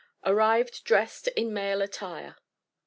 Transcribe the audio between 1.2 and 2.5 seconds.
IN MALE ATTIRE.